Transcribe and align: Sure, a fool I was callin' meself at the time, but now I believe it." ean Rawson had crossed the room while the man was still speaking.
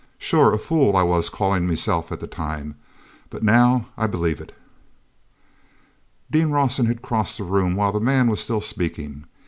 Sure, 0.17 0.51
a 0.51 0.57
fool 0.57 0.95
I 0.97 1.03
was 1.03 1.29
callin' 1.29 1.67
meself 1.67 2.11
at 2.11 2.19
the 2.19 2.25
time, 2.25 2.73
but 3.29 3.43
now 3.43 3.89
I 3.95 4.07
believe 4.07 4.41
it." 4.41 4.51
ean 6.33 6.49
Rawson 6.49 6.87
had 6.87 7.03
crossed 7.03 7.37
the 7.37 7.43
room 7.43 7.75
while 7.75 7.91
the 7.91 7.99
man 7.99 8.27
was 8.27 8.39
still 8.39 8.61
speaking. 8.61 9.25